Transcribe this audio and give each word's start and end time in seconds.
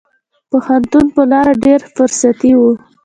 پوهنتون 0.49 1.05
په 1.15 1.21
لار 1.31 1.47
ډېره 1.65 1.85
فرصتي 1.95 2.51
وه. 2.59 2.71